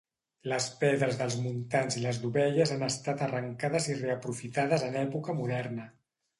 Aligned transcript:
Les 0.51 0.65
pedres 0.79 1.19
dels 1.19 1.35
muntants 1.43 1.99
i 1.99 2.01
les 2.07 2.21
dovelles 2.25 2.73
han 2.77 2.87
estat 2.89 3.23
arrencades 3.29 3.91
i 3.95 4.01
reaprofitades 4.03 4.91
en 4.91 5.01
època 5.07 5.41
moderna. 5.45 5.91